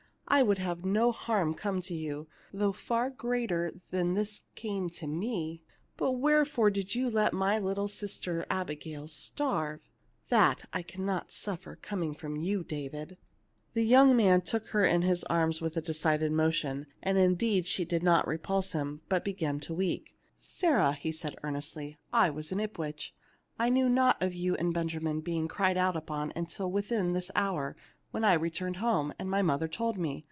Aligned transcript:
I 0.33 0.43
would 0.43 0.59
have 0.59 0.85
no 0.85 1.11
harm 1.11 1.53
come 1.53 1.81
to 1.81 1.93
you, 1.93 2.25
though 2.53 2.71
far 2.71 3.09
greater 3.09 3.73
than 3.89 4.13
this 4.13 4.45
came 4.55 4.89
to 4.91 5.05
me, 5.05 5.61
but 5.97 6.11
wherefore 6.13 6.71
did 6.71 6.95
you 6.95 7.09
let 7.09 7.33
my 7.33 7.59
little 7.59 7.89
sister 7.89 8.45
Abigail 8.49 9.09
starve? 9.09 9.81
That 10.29 10.71
can 10.87 11.03
I 11.03 11.05
not 11.05 11.33
suffer, 11.33 11.75
coming 11.75 12.13
from 12.15 12.37
you, 12.37 12.63
David." 12.63 13.17
The 13.73 13.83
young 13.83 14.15
man 14.15 14.39
took 14.39 14.67
her 14.69 14.85
in 14.85 15.01
his 15.01 15.25
arms 15.25 15.59
with 15.59 15.75
a 15.75 15.81
de 15.81 15.93
cided 15.93 16.31
motion; 16.31 16.87
and 17.03 17.17
indeed 17.17 17.67
she 17.67 17.83
did 17.83 18.01
not 18.01 18.25
repulse 18.25 18.71
him, 18.71 19.01
but 19.09 19.25
began 19.25 19.59
to 19.59 19.73
weep." 19.73 20.07
Sarah/'' 20.39 21.13
said 21.13 21.33
he, 21.33 21.37
earnestly," 21.43 21.97
I 22.13 22.29
was 22.29 22.53
in 22.53 22.61
Ips 22.61 22.77
wich. 22.79 23.13
I 23.59 23.67
knew 23.67 23.89
naught 23.89 24.23
of 24.23 24.33
you 24.33 24.55
and 24.55 24.73
Benjamin 24.73 25.19
be 25.19 25.35
ing 25.35 25.49
cried 25.49 25.77
out 25.77 25.97
upon 25.97 26.31
until 26.37 26.71
within 26.71 27.11
this 27.11 27.31
hour, 27.35 27.75
when 28.11 28.23
I 28.23 28.33
returned 28.33 28.77
home, 28.77 29.13
and 29.19 29.29
my 29.29 29.41
mother 29.41 29.67
told 29.67 29.97
me. 29.97 30.19